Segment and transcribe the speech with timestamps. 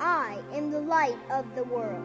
[0.00, 2.04] I am the light of the world.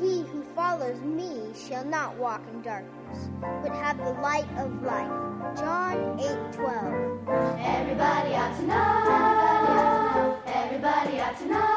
[0.00, 5.10] He who follows me shall not walk in darkness, but have the light of life.
[5.58, 7.28] John 8 12.
[7.28, 7.62] Everybody.
[7.62, 10.42] Everybody ought to know.
[10.46, 11.69] Everybody ought to know.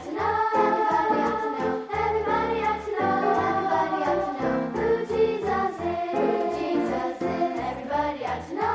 [0.00, 0.14] Everybody
[8.24, 8.67] ought to know.